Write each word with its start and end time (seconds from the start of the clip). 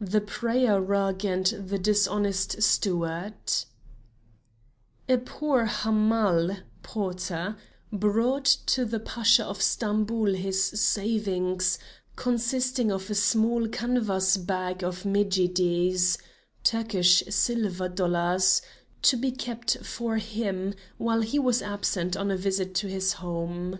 THE 0.00 0.22
PRAYER 0.22 0.80
RUG 0.80 1.26
AND 1.26 1.44
THE 1.66 1.78
DISHONEST 1.78 2.62
STEWARD 2.62 3.34
A 5.10 5.18
poor 5.18 5.66
Hamal 5.66 6.56
(porter) 6.82 7.54
brought 7.92 8.46
to 8.64 8.86
the 8.86 8.98
Pasha 8.98 9.44
of 9.44 9.60
Stamboul 9.60 10.32
his 10.32 10.64
savings, 10.64 11.78
consisting 12.16 12.90
of 12.90 13.10
a 13.10 13.14
small 13.14 13.68
canvas 13.68 14.38
bag 14.38 14.82
of 14.82 15.02
medjidies 15.04 16.16
(Turkish 16.64 17.22
silver 17.28 17.90
dollars), 17.90 18.62
to 19.02 19.18
be 19.18 19.30
kept 19.30 19.84
for 19.84 20.16
him, 20.16 20.72
while 20.96 21.20
he 21.20 21.38
was 21.38 21.60
absent 21.60 22.16
on 22.16 22.30
a 22.30 22.38
visit 22.38 22.74
to 22.76 22.86
his 22.88 23.12
home. 23.20 23.78